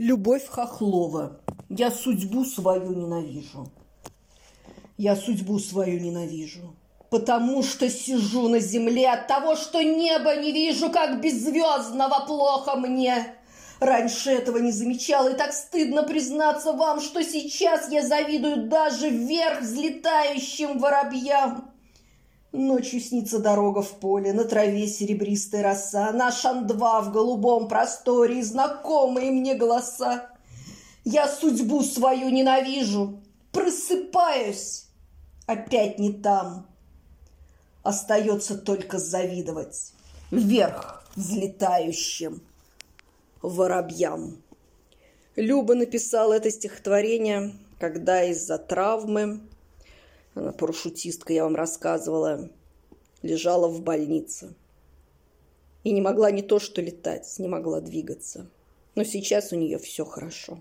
[0.00, 1.42] Любовь Хохлова.
[1.68, 3.70] Я судьбу свою ненавижу.
[4.96, 6.74] Я судьбу свою ненавижу.
[7.10, 13.34] Потому что сижу на земле от того, что небо не вижу, как беззвездного плохо мне.
[13.78, 19.60] Раньше этого не замечала, и так стыдно признаться вам, что сейчас я завидую даже вверх
[19.60, 21.69] взлетающим воробьям.
[22.52, 28.42] Ночью снится дорога в поле, на траве серебристая роса, Наш андва в голубом просторе и
[28.42, 30.30] знакомые мне голоса.
[31.04, 33.20] Я судьбу свою ненавижу,
[33.52, 34.86] просыпаюсь,
[35.46, 36.66] опять не там.
[37.84, 39.92] Остается только завидовать
[40.30, 42.42] вверх взлетающим
[43.42, 44.42] воробьям.
[45.36, 49.40] Люба написала это стихотворение, когда из-за травмы
[50.40, 52.48] она парашютистка, я вам рассказывала,
[53.22, 54.54] лежала в больнице.
[55.84, 58.46] И не могла не то что летать, не могла двигаться.
[58.94, 60.58] Но сейчас у нее все хорошо.